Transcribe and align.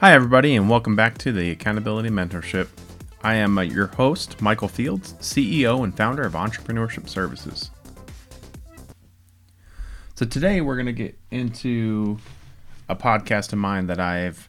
Hi, 0.00 0.14
everybody, 0.14 0.56
and 0.56 0.70
welcome 0.70 0.96
back 0.96 1.18
to 1.18 1.30
the 1.30 1.50
Accountability 1.50 2.08
Mentorship. 2.08 2.68
I 3.22 3.34
am 3.34 3.58
uh, 3.58 3.60
your 3.60 3.88
host, 3.88 4.40
Michael 4.40 4.66
Fields, 4.66 5.12
CEO 5.20 5.84
and 5.84 5.94
founder 5.94 6.22
of 6.22 6.32
Entrepreneurship 6.32 7.06
Services. 7.06 7.70
So, 10.14 10.24
today 10.24 10.62
we're 10.62 10.76
going 10.76 10.86
to 10.86 10.94
get 10.94 11.18
into 11.30 12.16
a 12.88 12.96
podcast 12.96 13.52
of 13.52 13.58
mine 13.58 13.88
that 13.88 14.00
I've 14.00 14.48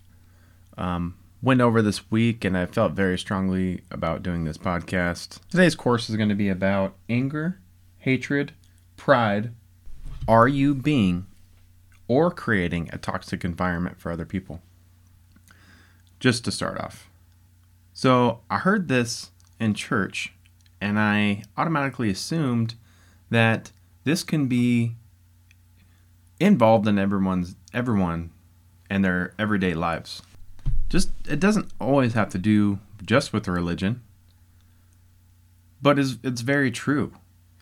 um, 0.77 1.17
went 1.41 1.59
over 1.59 1.81
this 1.81 2.09
week, 2.09 2.45
and 2.45 2.57
I 2.57 2.65
felt 2.65 2.93
very 2.93 3.19
strongly 3.19 3.81
about 3.91 4.23
doing 4.23 4.45
this 4.45 4.57
podcast. 4.57 5.41
Today's 5.49 5.75
course 5.75 6.09
is 6.09 6.15
going 6.15 6.29
to 6.29 6.35
be 6.35 6.47
about 6.47 6.95
anger, 7.09 7.59
hatred, 7.97 8.53
pride. 8.95 9.53
Are 10.29 10.47
you 10.47 10.73
being 10.73 11.25
or 12.07 12.31
creating 12.31 12.89
a 12.93 12.97
toxic 12.97 13.43
environment 13.43 13.99
for 13.99 14.13
other 14.13 14.25
people? 14.25 14.61
Just 16.21 16.45
to 16.45 16.51
start 16.51 16.79
off. 16.79 17.09
So 17.91 18.39
I 18.49 18.59
heard 18.59 18.87
this 18.87 19.31
in 19.59 19.73
church, 19.73 20.33
and 20.79 20.97
I 20.97 21.43
automatically 21.57 22.09
assumed 22.09 22.75
that 23.29 23.71
this 24.05 24.23
can 24.23 24.47
be 24.47 24.95
involved 26.39 26.87
in 26.87 26.97
everyone's 26.97 27.55
everyone 27.73 28.31
and 28.89 29.03
their 29.03 29.33
everyday 29.37 29.73
lives. 29.73 30.21
Just 30.89 31.09
it 31.27 31.39
doesn't 31.39 31.71
always 31.79 32.13
have 32.13 32.29
to 32.29 32.37
do 32.37 32.79
just 33.03 33.33
with 33.33 33.47
religion, 33.47 34.01
but 35.81 35.97
it's, 35.97 36.17
it's 36.23 36.41
very 36.41 36.71
true. 36.71 37.13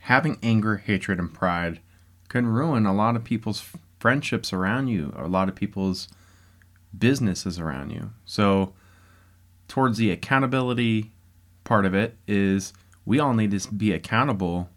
Having 0.01 0.37
anger, 0.43 0.77
hatred, 0.77 1.19
and 1.19 1.33
pride 1.33 1.79
can 2.27 2.45
ruin 2.45 2.85
a 2.85 2.93
lot 2.93 3.15
of 3.15 3.23
people's 3.23 3.63
friendships 3.99 4.51
around 4.51 4.87
you, 4.87 5.13
a 5.15 5.27
lot 5.27 5.49
of 5.49 5.55
people's 5.55 6.07
businesses 6.97 7.59
around 7.59 7.91
you. 7.91 8.11
So, 8.25 8.73
towards 9.67 9.97
the 9.97 10.11
accountability 10.11 11.11
part 11.63 11.85
of 11.85 11.93
it, 11.93 12.17
is 12.27 12.73
we 13.05 13.19
all 13.19 13.33
need 13.33 13.51
to 13.51 13.73
be 13.73 13.91
accountable 13.91 14.69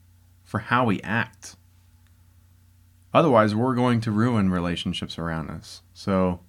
for 0.44 0.60
how 0.60 0.84
we 0.84 1.00
act. 1.02 1.56
Otherwise, 3.14 3.54
we're 3.54 3.74
going 3.74 4.00
to 4.00 4.10
ruin 4.10 4.50
relationships 4.50 5.19
around 5.19 5.50
us. 5.50 5.82
So, 5.94 6.41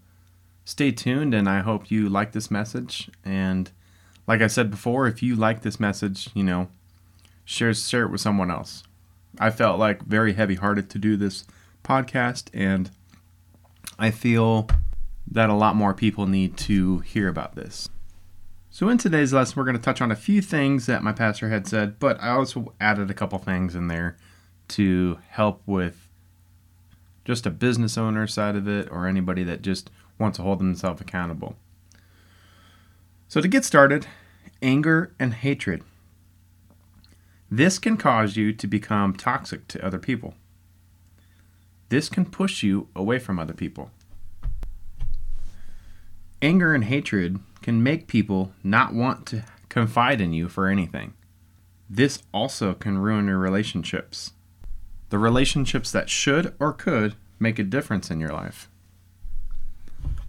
stay 0.65 0.91
tuned, 0.91 1.33
and 1.33 1.49
I 1.49 1.59
hope 1.59 1.91
you 1.91 2.09
like 2.09 2.31
this 2.31 2.49
message. 2.49 3.09
And, 3.23 3.71
like 4.27 4.41
I 4.41 4.47
said 4.47 4.71
before, 4.71 5.07
if 5.07 5.21
you 5.21 5.35
like 5.35 5.61
this 5.61 5.79
message, 5.79 6.29
you 6.33 6.43
know, 6.43 6.69
share 7.45 7.73
share 7.73 8.03
it 8.03 8.11
with 8.11 8.21
someone 8.21 8.51
else. 8.51 8.83
I 9.39 9.49
felt 9.49 9.79
like 9.79 10.03
very 10.03 10.33
heavy 10.33 10.55
hearted 10.55 10.89
to 10.91 10.99
do 10.99 11.17
this 11.17 11.45
podcast, 11.83 12.49
and 12.53 12.91
I 13.99 14.11
feel 14.11 14.69
that 15.29 15.49
a 15.49 15.53
lot 15.53 15.75
more 15.75 15.93
people 15.93 16.27
need 16.27 16.57
to 16.57 16.99
hear 16.99 17.27
about 17.27 17.55
this. 17.55 17.89
So, 18.69 18.89
in 18.89 18.97
today's 18.97 19.33
lesson, 19.33 19.55
we're 19.55 19.65
going 19.65 19.77
to 19.77 19.81
touch 19.81 20.01
on 20.01 20.11
a 20.11 20.15
few 20.15 20.41
things 20.41 20.87
that 20.87 21.03
my 21.03 21.11
pastor 21.11 21.49
had 21.49 21.67
said, 21.67 21.99
but 21.99 22.19
I 22.21 22.29
also 22.29 22.73
added 22.81 23.11
a 23.11 23.13
couple 23.13 23.37
things 23.37 23.75
in 23.75 23.87
there 23.87 24.17
to 24.69 25.19
help 25.29 25.61
with 25.67 26.09
just 27.23 27.45
a 27.45 27.51
business 27.51 27.97
owner 27.97 28.25
side 28.25 28.55
of 28.55 28.67
it 28.67 28.89
or 28.91 29.07
anybody 29.07 29.43
that 29.43 29.61
just 29.61 29.91
wants 30.17 30.37
to 30.37 30.43
hold 30.43 30.59
themselves 30.59 31.01
accountable. 31.01 31.55
So, 33.27 33.41
to 33.41 33.47
get 33.47 33.63
started, 33.63 34.07
anger 34.61 35.13
and 35.19 35.35
hatred. 35.35 35.83
This 37.51 37.77
can 37.77 37.97
cause 37.97 38.35
you 38.35 38.53
to 38.53 38.65
become 38.65 39.13
toxic 39.13 39.67
to 39.67 39.85
other 39.85 39.99
people. 39.99 40.33
This 41.89 42.09
can 42.09 42.25
push 42.25 42.63
you 42.63 42.87
away 42.95 43.19
from 43.19 43.37
other 43.37 43.53
people. 43.53 43.91
Anger 46.43 46.73
and 46.73 46.83
hatred 46.83 47.39
can 47.61 47.81
make 47.81 48.07
people 48.07 48.51
not 48.65 48.93
want 48.93 49.25
to 49.27 49.45
confide 49.69 50.19
in 50.19 50.33
you 50.33 50.49
for 50.49 50.67
anything. 50.67 51.13
This 51.89 52.21
also 52.33 52.73
can 52.73 52.97
ruin 52.97 53.27
your 53.27 53.37
relationships. 53.37 54.33
The 55.09 55.17
relationships 55.17 55.89
that 55.93 56.09
should 56.09 56.53
or 56.59 56.73
could 56.73 57.15
make 57.39 57.59
a 57.59 57.63
difference 57.63 58.11
in 58.11 58.19
your 58.19 58.33
life. 58.33 58.67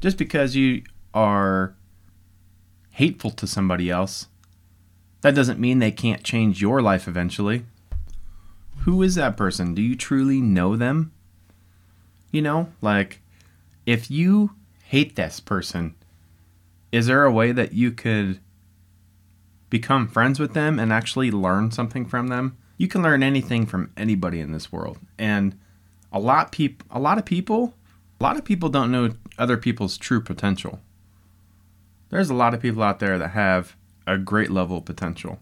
Just 0.01 0.17
because 0.17 0.55
you 0.55 0.85
are 1.13 1.75
hateful 2.93 3.33
to 3.33 3.49
somebody 3.49 3.91
else, 3.91 4.29
that 5.23 5.35
doesn't 5.35 5.59
mean 5.59 5.81
they 5.81 5.91
can't 5.91 6.23
change 6.23 6.63
your 6.63 6.81
life 6.81 7.09
eventually. 7.09 7.65
Who 8.83 9.03
is 9.03 9.17
that 9.17 9.37
person? 9.37 9.75
Do 9.75 9.83
you 9.83 9.97
truly 9.97 10.41
know 10.41 10.77
them? 10.77 11.11
You 12.31 12.43
know, 12.43 12.69
like 12.81 13.21
if 13.85 14.13
you 14.13 14.53
hate 14.85 15.17
this 15.17 15.41
person, 15.41 15.97
is 16.95 17.07
there 17.07 17.25
a 17.25 17.33
way 17.33 17.51
that 17.51 17.73
you 17.73 17.91
could 17.91 18.39
become 19.69 20.07
friends 20.07 20.39
with 20.39 20.55
them 20.55 20.79
and 20.79 20.93
actually 20.93 21.29
learn 21.29 21.73
something 21.73 22.07
from 22.07 22.29
them? 22.29 22.57
You 22.77 22.87
can 22.87 23.03
learn 23.03 23.21
anything 23.21 23.67
from 23.67 23.91
anybody 23.97 24.39
in 24.39 24.53
this 24.53 24.71
world. 24.71 24.99
And 25.19 25.59
a 26.13 26.21
lot 26.21 26.53
peop- 26.53 26.85
a 26.93 27.01
lot 27.01 27.19
of 27.19 27.25
people 27.25 27.75
a 28.21 28.23
lot 28.23 28.37
of 28.37 28.45
people 28.45 28.69
don't 28.69 28.93
know 28.93 29.11
other 29.39 29.57
people's 29.57 29.99
true 29.99 30.21
potential. 30.21 30.79
There's 32.11 32.31
a 32.31 32.35
lot 32.35 32.55
of 32.55 32.63
people 32.63 32.85
out 32.85 33.01
there 33.01 33.19
that 33.19 33.31
have 33.31 33.75
a 34.07 34.17
great 34.17 34.51
level 34.53 34.77
of 34.77 34.85
potential. 34.85 35.41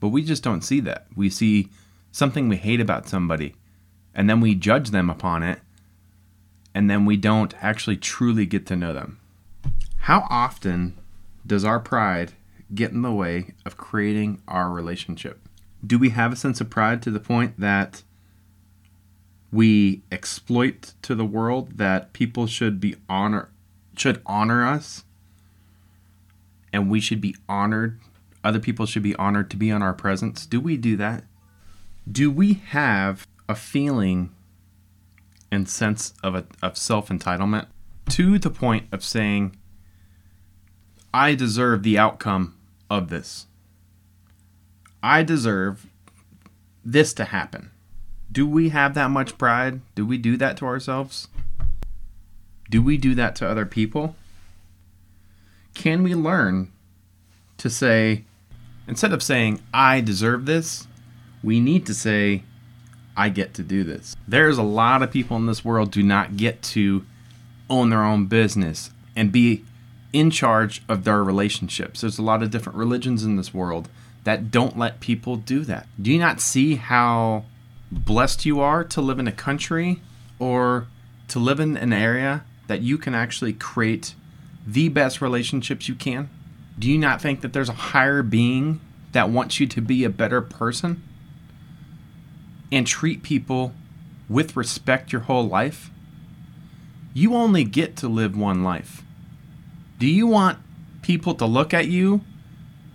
But 0.00 0.08
we 0.08 0.22
just 0.22 0.42
don't 0.42 0.62
see 0.62 0.80
that. 0.80 1.06
We 1.14 1.28
see 1.28 1.68
something 2.12 2.48
we 2.48 2.56
hate 2.56 2.80
about 2.80 3.06
somebody 3.06 3.54
and 4.14 4.30
then 4.30 4.40
we 4.40 4.54
judge 4.54 4.88
them 4.88 5.10
upon 5.10 5.42
it 5.42 5.60
and 6.74 6.88
then 6.88 7.04
we 7.04 7.18
don't 7.18 7.52
actually 7.62 7.98
truly 7.98 8.46
get 8.46 8.64
to 8.68 8.74
know 8.76 8.94
them. 8.94 9.20
How 10.08 10.26
often 10.30 10.96
does 11.46 11.66
our 11.66 11.78
pride 11.78 12.32
get 12.74 12.92
in 12.92 13.02
the 13.02 13.12
way 13.12 13.52
of 13.66 13.76
creating 13.76 14.40
our 14.48 14.70
relationship? 14.70 15.46
Do 15.86 15.98
we 15.98 16.08
have 16.08 16.32
a 16.32 16.36
sense 16.36 16.62
of 16.62 16.70
pride 16.70 17.02
to 17.02 17.10
the 17.10 17.20
point 17.20 17.60
that 17.60 18.02
we 19.52 20.00
exploit 20.10 20.94
to 21.02 21.14
the 21.14 21.26
world 21.26 21.76
that 21.76 22.14
people 22.14 22.46
should 22.46 22.80
be 22.80 22.96
honor 23.06 23.50
should 23.98 24.22
honor 24.24 24.66
us? 24.66 25.04
And 26.72 26.90
we 26.90 27.00
should 27.00 27.20
be 27.20 27.36
honored 27.46 28.00
other 28.42 28.60
people 28.60 28.86
should 28.86 29.02
be 29.02 29.16
honored 29.16 29.50
to 29.50 29.58
be 29.58 29.68
in 29.68 29.82
our 29.82 29.92
presence? 29.92 30.46
Do 30.46 30.58
we 30.58 30.78
do 30.78 30.96
that? 30.96 31.24
Do 32.10 32.30
we 32.30 32.54
have 32.54 33.26
a 33.46 33.54
feeling 33.54 34.30
and 35.50 35.68
sense 35.68 36.14
of 36.22 36.34
a, 36.34 36.46
of 36.62 36.78
self-entitlement? 36.78 37.66
To 38.08 38.38
the 38.38 38.48
point 38.48 38.86
of 38.90 39.04
saying 39.04 39.54
I 41.12 41.34
deserve 41.34 41.82
the 41.82 41.98
outcome 41.98 42.54
of 42.90 43.08
this. 43.08 43.46
I 45.02 45.22
deserve 45.22 45.86
this 46.84 47.12
to 47.14 47.24
happen. 47.26 47.70
Do 48.30 48.46
we 48.46 48.68
have 48.70 48.94
that 48.94 49.10
much 49.10 49.38
pride? 49.38 49.80
Do 49.94 50.04
we 50.04 50.18
do 50.18 50.36
that 50.36 50.56
to 50.58 50.66
ourselves? 50.66 51.28
Do 52.70 52.82
we 52.82 52.98
do 52.98 53.14
that 53.14 53.34
to 53.36 53.48
other 53.48 53.64
people? 53.64 54.16
Can 55.74 56.02
we 56.02 56.14
learn 56.14 56.70
to 57.56 57.70
say, 57.70 58.24
instead 58.86 59.12
of 59.12 59.22
saying, 59.22 59.60
I 59.72 60.00
deserve 60.00 60.46
this, 60.46 60.86
we 61.42 61.60
need 61.60 61.86
to 61.86 61.94
say, 61.94 62.42
I 63.16 63.30
get 63.30 63.54
to 63.54 63.62
do 63.62 63.82
this. 63.82 64.14
There's 64.26 64.58
a 64.58 64.62
lot 64.62 65.02
of 65.02 65.10
people 65.10 65.36
in 65.36 65.46
this 65.46 65.64
world 65.64 65.90
do 65.90 66.02
not 66.02 66.36
get 66.36 66.62
to 66.64 67.04
own 67.70 67.90
their 67.90 68.04
own 68.04 68.26
business 68.26 68.90
and 69.16 69.32
be 69.32 69.64
in 70.12 70.30
charge 70.30 70.82
of 70.88 71.04
their 71.04 71.22
relationships. 71.22 72.00
There's 72.00 72.18
a 72.18 72.22
lot 72.22 72.42
of 72.42 72.50
different 72.50 72.78
religions 72.78 73.24
in 73.24 73.36
this 73.36 73.52
world 73.52 73.88
that 74.24 74.50
don't 74.50 74.78
let 74.78 75.00
people 75.00 75.36
do 75.36 75.60
that. 75.64 75.86
Do 76.00 76.12
you 76.12 76.18
not 76.18 76.40
see 76.40 76.76
how 76.76 77.44
blessed 77.90 78.44
you 78.44 78.60
are 78.60 78.84
to 78.84 79.00
live 79.00 79.18
in 79.18 79.28
a 79.28 79.32
country 79.32 80.00
or 80.38 80.86
to 81.28 81.38
live 81.38 81.60
in 81.60 81.76
an 81.76 81.92
area 81.92 82.44
that 82.66 82.82
you 82.82 82.98
can 82.98 83.14
actually 83.14 83.52
create 83.52 84.14
the 84.66 84.88
best 84.88 85.20
relationships 85.20 85.88
you 85.88 85.94
can? 85.94 86.28
Do 86.78 86.90
you 86.90 86.98
not 86.98 87.20
think 87.20 87.40
that 87.40 87.52
there's 87.52 87.68
a 87.68 87.74
higher 87.74 88.22
being 88.22 88.80
that 89.12 89.30
wants 89.30 89.60
you 89.60 89.66
to 89.66 89.80
be 89.80 90.04
a 90.04 90.10
better 90.10 90.40
person 90.40 91.02
and 92.70 92.86
treat 92.86 93.22
people 93.22 93.72
with 94.28 94.56
respect 94.56 95.12
your 95.12 95.22
whole 95.22 95.48
life? 95.48 95.90
You 97.14 97.34
only 97.34 97.64
get 97.64 97.96
to 97.96 98.08
live 98.08 98.36
one 98.36 98.62
life. 98.62 99.02
Do 99.98 100.06
you 100.06 100.26
want 100.26 100.58
people 101.02 101.34
to 101.34 101.46
look 101.46 101.74
at 101.74 101.88
you 101.88 102.20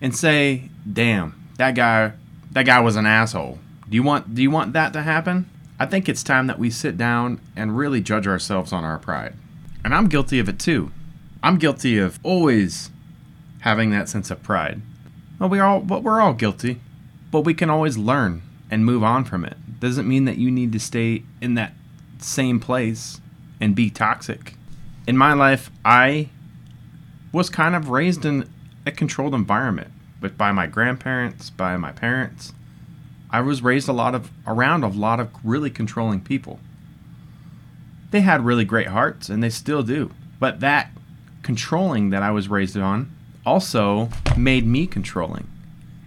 and 0.02 0.16
say, 0.16 0.70
"Damn, 0.92 1.34
that 1.58 1.76
guy 1.76 2.14
that 2.52 2.66
guy 2.66 2.80
was 2.80 2.96
an 2.96 3.06
asshole." 3.06 3.60
Do 3.90 3.96
you 3.96 4.04
want 4.04 4.34
do 4.34 4.42
you 4.42 4.50
want 4.50 4.74
that 4.74 4.94
to 4.94 5.04
happen? 5.04 5.50
I 5.80 5.86
think 5.86 6.08
it's 6.08 6.24
time 6.24 6.48
that 6.48 6.60
we 6.60 6.70
sit 6.70 6.98
down 6.98 7.42
and 7.56 7.78
really 7.78 8.02
judge 8.02 8.28
ourselves 8.28 8.72
on 8.72 8.84
our 8.84 8.98
pride. 8.98 9.34
And 9.84 9.94
I'm 9.94 10.08
guilty 10.08 10.40
of 10.40 10.48
it 10.48 10.60
too. 10.60 10.92
I'm 11.42 11.58
guilty 11.58 11.98
of 11.98 12.20
always 12.24 12.90
having 13.62 13.90
that 13.90 14.08
sense 14.08 14.32
of 14.32 14.42
pride. 14.42 14.82
Well, 15.40 15.50
we 15.50 15.60
all 15.60 15.82
but 15.82 16.04
we're 16.04 16.22
all 16.22 16.34
guilty. 16.34 16.80
But 17.32 17.42
we 17.42 17.54
can 17.54 17.70
always 17.70 17.98
learn 17.98 18.44
and 18.70 18.86
move 18.86 19.04
on 19.04 19.26
from 19.26 19.44
it. 19.44 19.58
Doesn't 19.80 20.08
mean 20.08 20.26
that 20.26 20.38
you 20.38 20.50
need 20.50 20.72
to 20.72 20.80
stay 20.80 21.24
in 21.42 21.56
that 21.56 21.74
same 22.20 22.60
place 22.60 23.20
and 23.60 23.76
be 23.76 23.90
toxic. 23.90 24.56
In 25.06 25.18
my 25.18 25.34
life, 25.34 25.70
I 25.84 26.30
was 27.34 27.50
kind 27.50 27.76
of 27.76 27.90
raised 27.90 28.24
in 28.24 28.48
a 28.86 28.92
controlled 28.92 29.34
environment, 29.34 29.92
but 30.22 30.38
by 30.38 30.54
my 30.54 30.68
grandparents, 30.68 31.50
by 31.50 31.76
my 31.76 31.92
parents. 31.92 32.54
I 33.30 33.42
was 33.42 33.64
raised 33.64 33.90
a 33.90 33.94
lot 33.94 34.14
of 34.14 34.32
around 34.46 34.84
a 34.84 34.88
lot 34.88 35.20
of 35.20 35.30
really 35.44 35.72
controlling 35.72 36.22
people. 36.22 36.60
They 38.12 38.22
had 38.22 38.46
really 38.46 38.64
great 38.64 38.88
hearts 38.88 39.28
and 39.28 39.44
they 39.44 39.50
still 39.50 39.82
do. 39.82 40.12
But 40.40 40.60
that 40.60 40.92
controlling 41.42 42.12
that 42.12 42.22
I 42.22 42.30
was 42.30 42.48
raised 42.48 42.78
on 42.78 43.12
also 43.44 44.10
made 44.38 44.68
me 44.68 44.86
controlling 44.86 45.50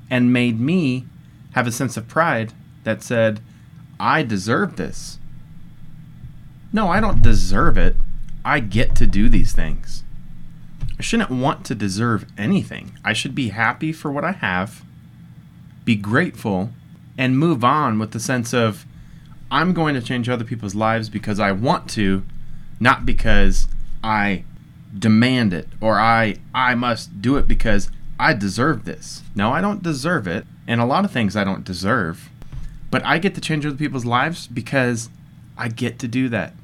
and 0.09 0.33
made 0.33 0.61
me 0.61 1.07
have 1.53 1.67
a 1.67 1.73
sense 1.73 1.97
of 1.97 2.07
pride 2.07 2.53
that 2.85 3.03
said, 3.03 3.41
I 3.99 4.23
deserve 4.23 4.77
this. 4.77 5.19
No, 6.73 6.89
I 6.89 7.01
don't 7.01 7.23
deserve 7.23 7.77
it. 7.77 7.97
I 8.45 8.61
get 8.61 8.95
to 8.97 9.07
do 9.07 9.29
these 9.29 9.53
things. 9.53 10.05
I 10.99 11.03
shouldn't 11.03 11.31
want 11.31 11.65
to 11.67 11.75
deserve 11.75 12.27
anything. 12.39 12.99
I 13.05 13.13
should 13.13 13.35
be 13.35 13.49
happy 13.49 13.93
for 13.93 14.11
what 14.11 14.25
I 14.25 14.33
have, 14.33 14.83
be 15.85 15.95
grateful, 15.95 16.71
and 17.19 17.39
move 17.39 17.63
on 17.65 17.99
with 17.99 18.13
the 18.13 18.21
sense 18.21 18.55
of 18.55 18.87
I'm 19.51 19.73
going 19.73 19.95
to 19.95 20.03
change 20.03 20.29
other 20.29 20.45
people's 20.45 20.75
lives 20.75 21.09
because 21.09 21.39
I 21.39 21.53
want 21.53 21.89
to, 21.91 22.25
not 22.81 23.07
because 23.07 23.69
I 24.03 24.45
demand 24.99 25.53
it 25.53 25.69
or 25.81 25.99
I 25.99 26.37
I 26.55 26.75
must 26.75 27.21
do 27.21 27.37
it 27.37 27.47
because 27.47 27.91
I 28.19 28.33
deserve 28.33 28.85
this. 28.85 29.23
No, 29.35 29.53
I 29.53 29.61
don't 29.61 29.83
deserve 29.83 30.27
it, 30.27 30.47
and 30.67 30.81
a 30.81 30.87
lot 30.87 31.05
of 31.05 31.11
things 31.11 31.37
I 31.37 31.45
don't 31.45 31.65
deserve. 31.65 32.31
But 32.91 33.05
I 33.05 33.19
get 33.19 33.35
to 33.35 33.41
change 33.41 33.67
other 33.67 33.77
people's 33.77 34.07
lives 34.07 34.47
because 34.47 35.11
I 35.59 35.69
get 35.69 35.99
to 35.99 36.09
do 36.09 36.29
that. 36.31 36.55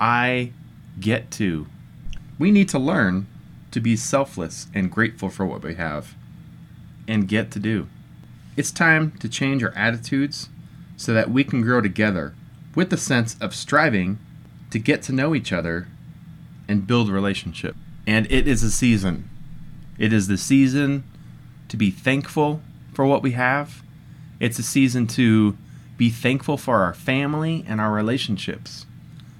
I 0.00 0.52
get 1.00 1.30
to. 1.32 1.66
We 2.38 2.50
need 2.50 2.68
to 2.70 2.78
learn 2.78 3.26
to 3.70 3.80
be 3.80 3.96
selfless 3.96 4.66
and 4.74 4.90
grateful 4.90 5.28
for 5.28 5.46
what 5.46 5.62
we 5.62 5.74
have 5.74 6.14
and 7.06 7.28
get 7.28 7.50
to 7.52 7.58
do. 7.58 7.88
It's 8.56 8.70
time 8.70 9.12
to 9.20 9.28
change 9.28 9.62
our 9.62 9.74
attitudes 9.76 10.48
so 10.96 11.14
that 11.14 11.30
we 11.30 11.44
can 11.44 11.62
grow 11.62 11.80
together 11.80 12.34
with 12.74 12.90
the 12.90 12.96
sense 12.96 13.36
of 13.40 13.54
striving 13.54 14.18
to 14.70 14.78
get 14.78 15.02
to 15.02 15.12
know 15.12 15.34
each 15.34 15.52
other 15.52 15.88
and 16.68 16.86
build 16.86 17.08
relationship. 17.08 17.74
And 18.06 18.30
it 18.30 18.46
is 18.46 18.62
a 18.62 18.70
season. 18.70 19.28
It 19.98 20.12
is 20.12 20.28
the 20.28 20.38
season 20.38 21.04
to 21.68 21.76
be 21.76 21.90
thankful 21.90 22.62
for 22.92 23.06
what 23.06 23.22
we 23.22 23.32
have. 23.32 23.82
It's 24.38 24.58
a 24.58 24.62
season 24.62 25.06
to 25.08 25.56
be 25.96 26.10
thankful 26.10 26.56
for 26.56 26.82
our 26.82 26.94
family 26.94 27.64
and 27.68 27.80
our 27.80 27.92
relationships. 27.92 28.86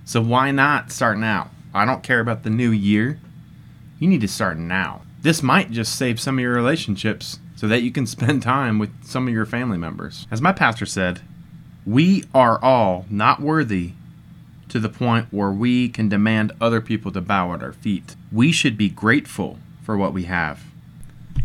So 0.04 0.20
why 0.20 0.50
not 0.50 0.92
start 0.92 1.18
now? 1.18 1.50
I 1.72 1.84
don't 1.84 2.02
care 2.02 2.20
about 2.20 2.42
the 2.42 2.50
new 2.50 2.70
year. 2.70 3.18
You 4.00 4.08
need 4.08 4.22
to 4.22 4.28
start 4.28 4.56
now. 4.56 5.02
This 5.20 5.42
might 5.42 5.70
just 5.70 5.94
save 5.94 6.18
some 6.18 6.38
of 6.38 6.42
your 6.42 6.54
relationships 6.54 7.38
so 7.54 7.68
that 7.68 7.82
you 7.82 7.92
can 7.92 8.06
spend 8.06 8.42
time 8.42 8.78
with 8.78 9.04
some 9.04 9.28
of 9.28 9.34
your 9.34 9.44
family 9.44 9.76
members. 9.76 10.26
As 10.30 10.40
my 10.40 10.52
pastor 10.52 10.86
said, 10.86 11.20
we 11.84 12.24
are 12.34 12.58
all 12.64 13.04
not 13.10 13.40
worthy 13.40 13.92
to 14.70 14.80
the 14.80 14.88
point 14.88 15.26
where 15.30 15.50
we 15.50 15.90
can 15.90 16.08
demand 16.08 16.52
other 16.60 16.80
people 16.80 17.12
to 17.12 17.20
bow 17.20 17.52
at 17.52 17.62
our 17.62 17.74
feet. 17.74 18.16
We 18.32 18.52
should 18.52 18.78
be 18.78 18.88
grateful 18.88 19.58
for 19.82 19.98
what 19.98 20.14
we 20.14 20.24
have. 20.24 20.62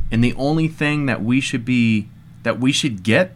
And 0.10 0.24
the 0.24 0.36
only 0.36 0.70
thing 0.70 1.08
that 1.08 1.22
we 1.22 1.42
should 1.42 1.66
be 1.66 2.08
that 2.44 2.60
we 2.60 2.72
should 2.72 3.04
get 3.04 3.36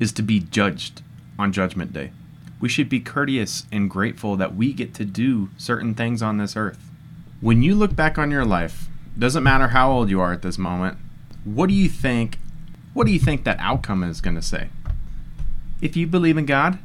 is 0.00 0.12
to 0.12 0.22
be 0.22 0.40
judged 0.40 1.00
on 1.38 1.52
judgment 1.52 1.94
day. 1.94 2.10
We 2.60 2.68
should 2.68 2.88
be 2.90 3.00
courteous 3.00 3.64
and 3.72 3.88
grateful 3.88 4.36
that 4.36 4.54
we 4.54 4.72
get 4.74 4.92
to 4.94 5.04
do 5.04 5.48
certain 5.56 5.94
things 5.94 6.20
on 6.20 6.36
this 6.36 6.56
earth. 6.56 6.91
When 7.42 7.60
you 7.64 7.74
look 7.74 7.96
back 7.96 8.18
on 8.18 8.30
your 8.30 8.44
life, 8.44 8.88
doesn't 9.18 9.42
matter 9.42 9.68
how 9.68 9.90
old 9.90 10.08
you 10.08 10.20
are 10.20 10.32
at 10.32 10.42
this 10.42 10.58
moment, 10.58 10.96
what 11.42 11.68
do 11.68 11.74
you 11.74 11.88
think 11.88 12.38
what 12.94 13.04
do 13.04 13.12
you 13.12 13.18
think 13.18 13.42
that 13.42 13.58
outcome 13.58 14.04
is 14.04 14.20
going 14.20 14.36
to 14.36 14.42
say? 14.42 14.68
If 15.80 15.96
you 15.96 16.06
believe 16.06 16.38
in 16.38 16.46
God, 16.46 16.78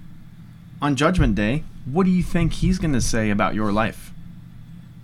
on 0.82 0.96
judgment 0.96 1.36
day, 1.36 1.64
what 1.86 2.06
do 2.06 2.10
you 2.10 2.24
think 2.24 2.54
he's 2.54 2.80
going 2.80 2.94
to 2.94 3.02
say 3.02 3.30
about 3.30 3.54
your 3.54 3.72
life? 3.72 4.12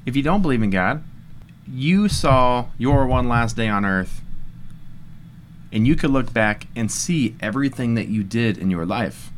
If 0.07 0.15
you 0.15 0.23
don't 0.23 0.41
believe 0.41 0.63
in 0.63 0.71
God, 0.71 1.03
you 1.67 2.09
saw 2.09 2.69
your 2.79 3.05
one 3.05 3.29
last 3.29 3.55
day 3.55 3.67
on 3.67 3.85
earth 3.85 4.21
and 5.71 5.85
you 5.85 5.95
could 5.95 6.09
look 6.09 6.33
back 6.33 6.65
and 6.75 6.91
see 6.91 7.35
everything 7.41 7.93
that 7.93 8.07
you 8.07 8.23
did 8.23 8.57
in 8.57 8.71
your 8.71 8.87
life. 8.87 9.29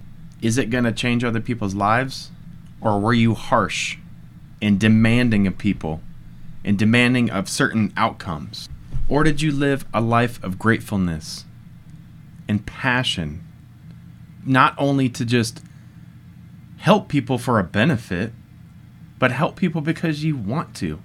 Is 0.42 0.58
it 0.58 0.70
going 0.70 0.86
to 0.86 0.94
change 0.94 1.26
other 1.26 1.42
people's 1.42 1.76
lives? 1.76 2.32
Or 2.80 3.02
were 3.02 3.14
you 3.14 3.34
harsh 3.34 3.98
and 4.66 4.80
demanding 4.80 5.46
of 5.46 5.60
people 5.60 6.02
and 6.64 6.80
demanding 6.80 7.30
of 7.30 7.48
certain 7.48 7.94
outcomes? 7.96 8.68
Or 9.08 9.24
did 9.24 9.40
you 9.40 9.52
live 9.52 9.86
a 9.94 10.02
life 10.02 10.44
of 10.44 10.58
gratefulness 10.58 11.46
and 12.48 12.66
passion, 12.66 13.46
not 14.44 14.74
only 14.80 15.08
to 15.10 15.24
just 15.24 15.62
help 16.78 17.10
people 17.10 17.38
for 17.38 17.60
a 17.60 17.64
benefit, 17.64 18.34
but 19.20 19.32
help 19.32 19.56
people 19.56 19.82
because 19.82 20.24
you 20.24 20.36
want 20.36 20.76
to? 20.78 21.00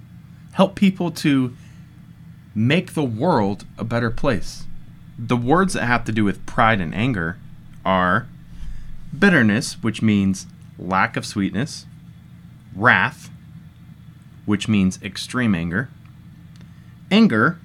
Help 0.53 0.75
people 0.75 1.11
to 1.11 1.55
make 2.55 2.95
the 2.95 3.03
world 3.03 3.65
a 3.77 3.83
better 3.83 4.09
place. 4.09 4.65
The 5.19 5.37
words 5.37 5.73
that 5.73 5.85
have 5.85 6.03
to 6.05 6.11
do 6.11 6.25
with 6.25 6.47
pride 6.47 6.81
and 6.81 6.95
anger 6.95 7.37
are 7.85 8.27
bitterness, 9.17 9.73
which 9.83 10.01
means 10.01 10.47
lack 10.79 11.15
of 11.15 11.27
sweetness, 11.27 11.85
wrath, 12.75 13.29
which 14.45 14.67
means 14.67 15.01
extreme 15.01 15.55
anger, 15.55 15.89
anger, 17.09 17.59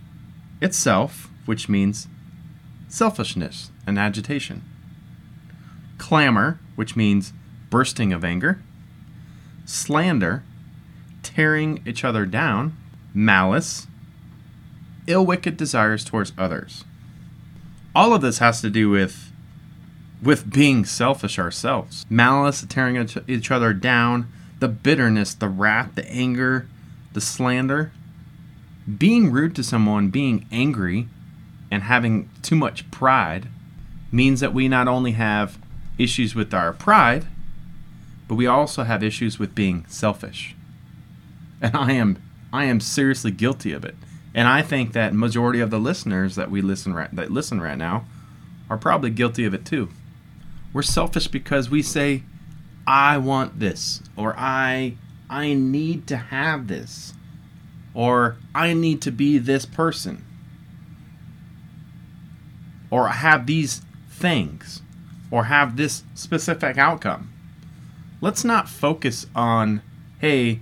itself, 0.61 1.31
which 1.44 1.69
means 1.69 2.08
selfishness 2.88 3.70
and 3.87 3.99
agitation. 3.99 4.62
Clamor, 5.99 6.58
which 6.75 6.96
means 6.96 7.32
bursting 7.70 8.12
of 8.12 8.25
anger. 8.25 8.61
Slander, 9.64 10.43
tearing 11.23 11.82
each 11.87 12.05
other 12.05 12.26
down. 12.26 12.76
Malice, 13.14 13.87
ill 15.06 15.25
wicked 15.25 15.56
desires 15.56 16.05
towards 16.05 16.32
others. 16.37 16.84
All 17.94 18.14
of 18.14 18.20
this 18.20 18.38
has 18.38 18.61
to 18.61 18.70
do 18.70 18.90
with 18.90 19.32
with 20.23 20.50
being 20.50 20.84
selfish 20.84 21.38
ourselves. 21.38 22.06
Malice, 22.08 22.64
tearing 22.69 23.08
each 23.28 23.50
other 23.50 23.73
down, 23.73 24.31
the 24.58 24.68
bitterness, 24.68 25.34
the 25.34 25.48
wrath, 25.48 25.94
the 25.94 26.08
anger, 26.10 26.66
the 27.12 27.20
slander 27.20 27.92
being 28.98 29.32
rude 29.32 29.54
to 29.56 29.64
someone, 29.64 30.08
being 30.10 30.46
angry, 30.52 31.08
and 31.70 31.82
having 31.82 32.30
too 32.42 32.54
much 32.54 32.88
pride 32.90 33.48
means 34.12 34.40
that 34.40 34.54
we 34.54 34.68
not 34.68 34.86
only 34.86 35.12
have 35.12 35.58
issues 35.98 36.34
with 36.34 36.54
our 36.54 36.72
pride, 36.72 37.26
but 38.28 38.36
we 38.36 38.46
also 38.46 38.84
have 38.84 39.02
issues 39.02 39.38
with 39.38 39.54
being 39.54 39.84
selfish. 39.88 40.54
And 41.60 41.75
I 41.76 41.92
am 41.92 42.22
I 42.52 42.64
am 42.66 42.80
seriously 42.80 43.30
guilty 43.30 43.72
of 43.72 43.84
it. 43.84 43.96
And 44.34 44.46
I 44.46 44.62
think 44.62 44.92
that 44.92 45.14
majority 45.14 45.60
of 45.60 45.70
the 45.70 45.80
listeners 45.80 46.36
that 46.36 46.50
we 46.50 46.60
listen 46.60 46.92
right 46.92 47.14
that 47.16 47.30
listen 47.30 47.60
right 47.60 47.78
now 47.78 48.04
are 48.68 48.76
probably 48.76 49.10
guilty 49.10 49.44
of 49.44 49.54
it 49.54 49.64
too. 49.64 49.88
We're 50.72 50.82
selfish 50.82 51.28
because 51.28 51.70
we 51.70 51.82
say 51.82 52.22
I 52.87 53.19
want 53.19 53.59
this 53.59 54.02
or 54.16 54.35
I 54.37 54.97
I 55.28 55.55
need 55.55 56.07
to 56.09 56.16
have 56.16 56.69
this 56.69 57.14
or 57.97 58.37
I 58.55 58.75
need 58.75 59.00
to 59.02 59.11
be 59.11 59.38
this 59.38 59.64
person, 59.64 60.23
or 62.90 63.09
have 63.09 63.47
these 63.47 63.81
things, 64.11 64.83
or 65.31 65.45
have 65.45 65.78
this 65.78 66.05
specific 66.14 66.76
outcome. 66.76 67.33
Let's 68.21 68.45
not 68.45 68.69
focus 68.69 69.26
on, 69.35 69.81
hey, 70.19 70.61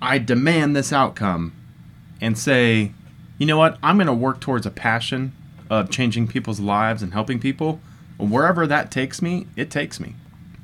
I 0.00 0.16
demand 0.16 0.74
this 0.74 0.90
outcome, 0.90 1.52
and 2.18 2.38
say, 2.38 2.92
you 3.36 3.44
know 3.44 3.58
what, 3.58 3.76
I'm 3.82 3.98
going 3.98 4.06
to 4.06 4.14
work 4.14 4.40
towards 4.40 4.64
a 4.64 4.70
passion 4.70 5.34
of 5.68 5.90
changing 5.90 6.28
people's 6.28 6.60
lives 6.60 7.02
and 7.02 7.12
helping 7.12 7.38
people. 7.38 7.78
Wherever 8.16 8.66
that 8.66 8.90
takes 8.90 9.20
me, 9.20 9.48
it 9.54 9.70
takes 9.70 10.00
me. 10.00 10.14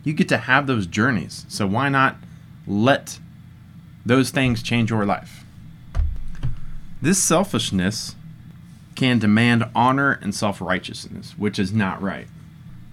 You 0.06 0.12
get 0.12 0.28
to 0.28 0.38
have 0.38 0.68
those 0.68 0.86
journeys. 0.86 1.44
So 1.48 1.66
why 1.66 1.88
not 1.88 2.14
let 2.64 3.18
those 4.04 4.30
things 4.30 4.62
change 4.62 4.88
your 4.90 5.04
life? 5.04 5.44
This 7.02 7.20
selfishness 7.20 8.14
can 8.94 9.18
demand 9.18 9.64
honor 9.74 10.12
and 10.22 10.32
self 10.32 10.60
righteousness, 10.60 11.34
which 11.36 11.58
is 11.58 11.72
not 11.72 12.00
right. 12.00 12.28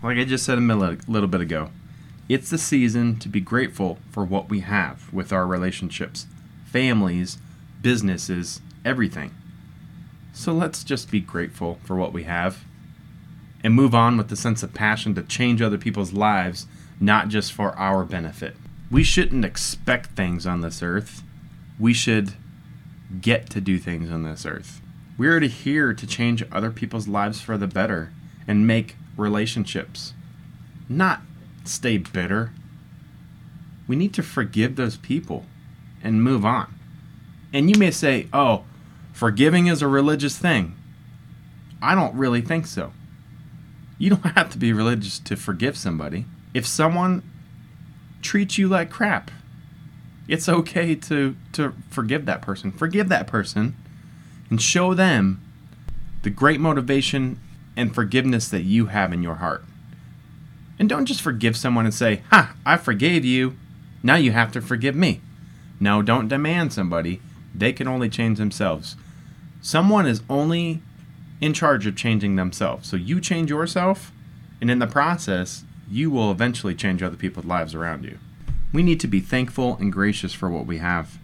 Like 0.02 0.18
I 0.18 0.24
just 0.24 0.44
said 0.44 0.58
a 0.58 0.62
little 0.62 1.28
bit 1.28 1.40
ago, 1.40 1.70
it's 2.28 2.50
the 2.50 2.58
season 2.58 3.20
to 3.20 3.30
be 3.30 3.40
grateful 3.40 4.00
for 4.10 4.26
what 4.26 4.50
we 4.50 4.62
have 4.62 5.14
with 5.14 5.32
our 5.32 5.46
relationships, 5.46 6.26
families, 6.66 7.38
businesses, 7.84 8.60
everything. 8.84 9.36
So 10.34 10.52
let's 10.52 10.84
just 10.84 11.12
be 11.12 11.20
grateful 11.20 11.78
for 11.84 11.96
what 11.96 12.12
we 12.12 12.24
have 12.24 12.64
and 13.64 13.76
move 13.76 13.94
on 13.94 14.18
with 14.18 14.30
the 14.30 14.36
sense 14.36 14.64
of 14.64 14.74
passion 14.74 15.14
to 15.14 15.22
change 15.22 15.62
other 15.62 15.78
people's 15.78 16.12
lives, 16.12 16.66
not 17.04 17.28
just 17.28 17.52
for 17.52 17.78
our 17.78 18.06
benefit. 18.06 18.56
We 18.90 19.04
shouldn't 19.04 19.44
expect 19.44 20.16
things 20.16 20.48
on 20.48 20.62
this 20.62 20.82
earth. 20.82 21.22
We 21.78 21.94
should 21.94 22.34
get 23.20 23.50
to 23.50 23.60
do 23.60 23.78
things 23.78 24.10
on 24.10 24.24
this 24.24 24.46
earth. 24.46 24.80
We 25.18 25.28
are 25.28 25.40
here 25.42 25.94
to 25.94 26.08
change 26.08 26.46
other 26.50 26.72
people's 26.72 27.10
lives 27.10 27.42
for 27.42 27.58
the 27.58 27.68
better 27.68 28.14
and 28.48 28.66
make 28.66 28.96
relationships, 29.18 30.14
not 30.88 31.22
stay 31.66 31.98
bitter. 31.98 32.52
We 33.86 33.98
need 33.98 34.14
to 34.14 34.24
forgive 34.24 34.78
those 34.78 34.96
people 34.96 35.46
and 36.02 36.24
move 36.24 36.46
on. 36.46 36.74
And 37.52 37.70
you 37.70 37.78
may 37.78 37.92
say, 37.92 38.28
oh, 38.32 38.64
forgiving 39.12 39.68
is 39.68 39.82
a 39.82 39.88
religious 39.88 40.38
thing. 40.38 40.76
I 41.82 41.96
don't 41.96 42.16
really 42.16 42.42
think 42.42 42.66
so. 42.66 42.94
You 43.98 44.12
don't 44.12 44.26
have 44.38 44.50
to 44.52 44.58
be 44.58 44.72
religious 44.72 45.20
to 45.20 45.36
forgive 45.36 45.78
somebody. 45.78 46.26
If 46.54 46.66
someone 46.66 47.24
treats 48.22 48.58
you 48.58 48.68
like 48.68 48.90
crap, 48.90 49.32
it's 50.28 50.48
okay 50.48 50.96
to, 50.96 51.36
to 51.54 51.74
forgive 51.90 52.26
that 52.26 52.42
person. 52.42 52.72
Forgive 52.72 53.10
that 53.10 53.28
person 53.28 53.76
and 54.50 54.62
show 54.62 54.94
them 54.94 55.42
the 56.22 56.30
great 56.30 56.60
motivation 56.60 57.40
and 57.76 57.94
forgiveness 57.94 58.48
that 58.50 58.64
you 58.64 58.88
have 58.88 59.12
in 59.12 59.24
your 59.24 59.36
heart. 59.36 59.64
And 60.80 60.88
don't 60.88 61.06
just 61.06 61.22
forgive 61.22 61.58
someone 61.58 61.86
and 61.86 61.94
say, 61.94 62.24
Ha, 62.30 62.56
I 62.66 62.78
forgave 62.78 63.26
you. 63.26 63.58
Now 64.02 64.16
you 64.16 64.32
have 64.32 64.52
to 64.54 64.62
forgive 64.62 64.96
me. 64.96 65.22
No, 65.80 66.02
don't 66.02 66.28
demand 66.28 66.74
somebody. 66.74 67.22
They 67.54 67.74
can 67.74 67.88
only 67.88 68.10
change 68.10 68.38
themselves. 68.38 68.96
Someone 69.62 70.06
is 70.06 70.24
only 70.30 70.82
in 71.42 71.54
charge 71.54 71.86
of 71.86 71.96
changing 71.96 72.36
themselves. 72.36 72.90
So 72.90 72.96
you 72.96 73.20
change 73.20 73.50
yourself, 73.50 74.12
and 74.62 74.72
in 74.72 74.80
the 74.80 74.88
process, 74.88 75.64
you 75.90 76.10
will 76.10 76.32
eventually 76.32 76.76
change 76.76 77.04
other 77.04 77.18
people's 77.18 77.46
lives 77.46 77.76
around 77.76 78.04
you. 78.04 78.18
We 78.72 78.84
need 78.84 79.00
to 79.02 79.08
be 79.08 79.20
thankful 79.20 79.78
and 79.78 79.92
gracious 79.92 80.34
for 80.34 80.50
what 80.50 80.66
we 80.66 80.80
have. 80.80 81.18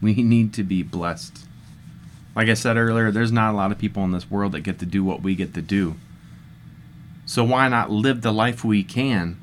We 0.00 0.14
need 0.14 0.52
to 0.54 0.62
be 0.62 0.82
blessed. 0.82 1.46
Like 2.34 2.48
I 2.48 2.54
said 2.54 2.76
earlier, 2.76 3.10
there's 3.10 3.32
not 3.32 3.52
a 3.52 3.56
lot 3.56 3.72
of 3.72 3.78
people 3.78 4.04
in 4.04 4.12
this 4.12 4.30
world 4.30 4.52
that 4.52 4.60
get 4.60 4.78
to 4.80 4.86
do 4.86 5.04
what 5.04 5.22
we 5.22 5.34
get 5.34 5.54
to 5.54 5.62
do. 5.62 5.96
So 7.26 7.44
why 7.44 7.68
not 7.68 7.90
live 7.90 8.22
the 8.22 8.32
life 8.32 8.64
we 8.64 8.82
can, 8.82 9.40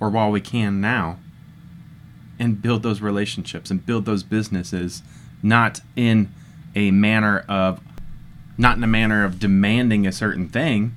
or 0.00 0.10
while 0.10 0.30
we 0.30 0.40
can 0.40 0.80
now, 0.80 1.18
and 2.38 2.60
build 2.60 2.82
those 2.82 3.00
relationships 3.00 3.70
and 3.70 3.84
build 3.84 4.06
those 4.06 4.22
businesses, 4.22 5.02
not 5.42 5.80
in 5.94 6.32
a 6.74 6.90
manner 6.90 7.44
of, 7.48 7.80
not 8.58 8.76
in 8.76 8.84
a 8.84 8.88
manner 8.88 9.24
of 9.24 9.38
demanding 9.38 10.06
a 10.06 10.12
certain 10.12 10.48
thing, 10.48 10.96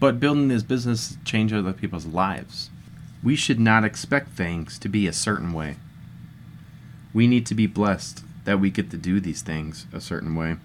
but 0.00 0.20
building 0.20 0.48
this 0.48 0.62
business 0.62 1.16
change 1.24 1.52
other 1.52 1.72
people's 1.72 2.06
lives. 2.06 2.70
We 3.22 3.34
should 3.34 3.58
not 3.58 3.84
expect 3.84 4.30
things 4.30 4.78
to 4.78 4.88
be 4.88 5.06
a 5.06 5.12
certain 5.12 5.52
way. 5.52 5.76
We 7.12 7.26
need 7.26 7.46
to 7.46 7.54
be 7.54 7.66
blessed 7.66 8.24
that 8.44 8.60
we 8.60 8.70
get 8.70 8.90
to 8.90 8.96
do 8.96 9.20
these 9.20 9.42
things 9.42 9.86
a 9.92 10.00
certain 10.00 10.34
way. 10.34 10.56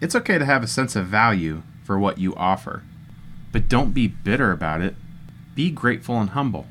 It's 0.00 0.14
okay 0.14 0.38
to 0.38 0.44
have 0.44 0.62
a 0.62 0.68
sense 0.68 0.94
of 0.96 1.06
value 1.06 1.62
for 1.84 1.98
what 1.98 2.18
you 2.18 2.34
offer, 2.34 2.82
but 3.52 3.68
don't 3.68 3.92
be 3.92 4.06
bitter 4.06 4.52
about 4.52 4.80
it. 4.80 4.94
Be 5.54 5.70
grateful 5.70 6.20
and 6.20 6.30
humble. 6.30 6.66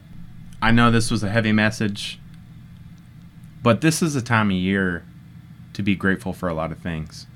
I 0.61 0.71
know 0.71 0.91
this 0.91 1.11
was 1.11 1.23
a 1.23 1.29
heavy 1.29 1.51
message, 1.51 2.19
but 3.61 3.81
this 3.81 4.01
is 4.01 4.15
a 4.15 4.21
time 4.21 4.49
of 4.49 4.57
year 4.57 5.03
to 5.73 5.83
be 5.83 5.95
grateful 5.95 6.33
for 6.33 6.49
a 6.49 6.53
lot 6.53 6.71
of 6.71 6.79
things. 6.79 7.27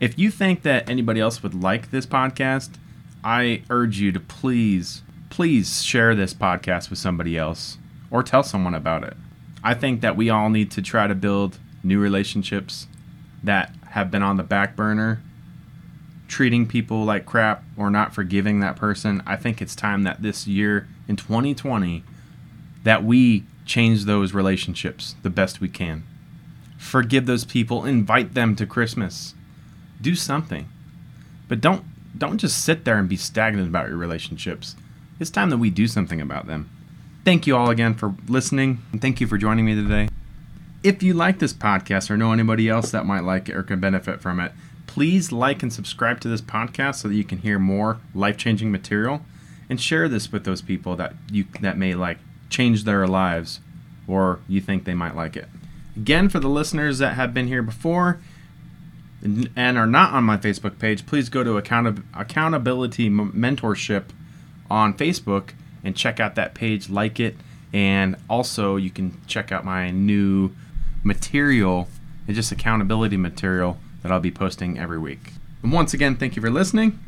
If 0.00 0.18
you 0.18 0.30
think 0.30 0.62
that 0.62 0.88
anybody 0.88 1.20
else 1.20 1.42
would 1.42 1.54
like 1.54 1.90
this 1.90 2.06
podcast, 2.06 2.70
I 3.24 3.62
urge 3.70 3.98
you 3.98 4.10
to 4.12 4.20
please, 4.20 5.02
please 5.30 5.82
share 5.82 6.14
this 6.14 6.34
podcast 6.34 6.90
with 6.90 6.98
somebody 6.98 7.38
else 7.38 7.78
or 8.10 8.22
tell 8.22 8.42
someone 8.42 8.74
about 8.74 9.04
it. 9.04 9.16
I 9.62 9.74
think 9.74 10.00
that 10.00 10.16
we 10.16 10.28
all 10.28 10.50
need 10.50 10.70
to 10.72 10.82
try 10.82 11.06
to 11.06 11.14
build 11.14 11.58
new 11.84 12.00
relationships 12.00 12.88
that 13.44 13.74
have 13.90 14.10
been 14.10 14.22
on 14.22 14.36
the 14.36 14.42
back 14.42 14.74
burner, 14.74 15.22
treating 16.26 16.66
people 16.66 17.04
like 17.04 17.26
crap 17.26 17.62
or 17.76 17.90
not 17.90 18.14
forgiving 18.14 18.60
that 18.60 18.76
person. 18.76 19.22
I 19.26 19.36
think 19.36 19.62
it's 19.62 19.76
time 19.76 20.02
that 20.02 20.22
this 20.22 20.46
year 20.46 20.88
in 21.06 21.16
2020 21.16 22.02
that 22.82 23.04
we 23.04 23.44
change 23.64 24.04
those 24.04 24.34
relationships 24.34 25.14
the 25.22 25.30
best 25.30 25.60
we 25.60 25.68
can. 25.68 26.02
Forgive 26.76 27.26
those 27.26 27.44
people, 27.44 27.84
invite 27.84 28.34
them 28.34 28.56
to 28.56 28.66
Christmas. 28.66 29.34
Do 30.00 30.16
something. 30.16 30.68
But 31.48 31.60
don't 31.60 31.84
don't 32.16 32.38
just 32.38 32.64
sit 32.64 32.84
there 32.84 32.98
and 32.98 33.08
be 33.08 33.16
stagnant 33.16 33.68
about 33.68 33.88
your 33.88 33.96
relationships. 33.96 34.76
It's 35.20 35.30
time 35.30 35.50
that 35.50 35.58
we 35.58 35.70
do 35.70 35.86
something 35.86 36.20
about 36.20 36.46
them. 36.46 36.70
Thank 37.24 37.46
you 37.46 37.56
all 37.56 37.70
again 37.70 37.94
for 37.94 38.14
listening, 38.26 38.82
and 38.92 39.00
thank 39.00 39.20
you 39.20 39.26
for 39.26 39.38
joining 39.38 39.64
me 39.64 39.74
today. 39.74 40.08
If 40.82 41.02
you 41.02 41.14
like 41.14 41.38
this 41.38 41.52
podcast 41.52 42.10
or 42.10 42.16
know 42.16 42.32
anybody 42.32 42.68
else 42.68 42.90
that 42.90 43.06
might 43.06 43.22
like 43.22 43.48
it 43.48 43.56
or 43.56 43.62
can 43.62 43.78
benefit 43.78 44.20
from 44.20 44.40
it, 44.40 44.52
please 44.88 45.30
like 45.30 45.62
and 45.62 45.72
subscribe 45.72 46.20
to 46.20 46.28
this 46.28 46.40
podcast 46.40 46.96
so 46.96 47.08
that 47.08 47.14
you 47.14 47.24
can 47.24 47.38
hear 47.38 47.58
more 47.58 48.00
life-changing 48.14 48.72
material 48.72 49.22
and 49.70 49.80
share 49.80 50.08
this 50.08 50.32
with 50.32 50.44
those 50.44 50.60
people 50.60 50.96
that 50.96 51.14
you 51.30 51.46
that 51.60 51.78
may 51.78 51.94
like 51.94 52.18
change 52.50 52.84
their 52.84 53.06
lives 53.06 53.60
or 54.08 54.40
you 54.48 54.60
think 54.60 54.84
they 54.84 54.92
might 54.92 55.14
like 55.14 55.36
it. 55.36 55.46
Again, 55.96 56.28
for 56.28 56.40
the 56.40 56.48
listeners 56.48 56.98
that 56.98 57.14
have 57.14 57.32
been 57.32 57.46
here 57.46 57.62
before 57.62 58.20
and 59.22 59.78
are 59.78 59.86
not 59.86 60.12
on 60.12 60.24
my 60.24 60.36
Facebook 60.36 60.78
page, 60.78 61.06
please 61.06 61.28
go 61.28 61.44
to 61.44 61.56
Account- 61.56 62.04
Accountability 62.14 63.08
Mentorship 63.08 64.04
on 64.70 64.94
Facebook 64.94 65.50
and 65.84 65.96
check 65.96 66.18
out 66.18 66.34
that 66.34 66.54
page, 66.54 66.88
like 66.90 67.20
it, 67.20 67.36
and 67.72 68.16
also 68.28 68.76
you 68.76 68.90
can 68.90 69.20
check 69.26 69.52
out 69.52 69.64
my 69.64 69.90
new 69.90 70.50
material, 71.04 71.88
it's 72.26 72.36
just 72.36 72.52
accountability 72.52 73.16
material 73.16 73.78
that 74.02 74.12
I'll 74.12 74.20
be 74.20 74.30
posting 74.30 74.78
every 74.78 74.98
week. 74.98 75.32
And 75.62 75.72
once 75.72 75.94
again, 75.94 76.16
thank 76.16 76.36
you 76.36 76.42
for 76.42 76.50
listening. 76.50 76.98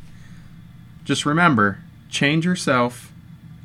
Just 1.04 1.26
remember, 1.26 1.78
change 2.08 2.44
yourself 2.44 3.12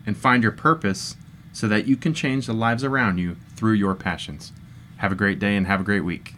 and 0.06 0.18
find 0.18 0.44
your 0.44 0.52
purpose 0.52 1.16
so 1.54 1.68
that 1.68 1.88
you 1.88 1.96
can 1.96 2.14
change 2.14 2.48
the 2.48 2.54
lives 2.54 2.84
around 2.84 3.18
you 3.18 3.38
through 3.56 3.74
your 3.74 3.96
passions. 3.96 4.52
Have 4.98 5.12
a 5.12 5.16
great 5.16 5.40
day 5.40 5.56
and 5.56 5.68
have 5.68 5.82
a 5.82 5.84
great 5.84 6.04
week. 6.04 6.34